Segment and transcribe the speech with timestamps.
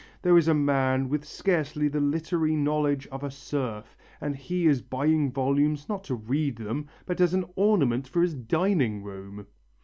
[0.23, 4.81] There is a man with scarcely the literary knowledge of a serf, and he is
[4.81, 9.45] buying volumes, not to read them, but as an ornament for his dining room!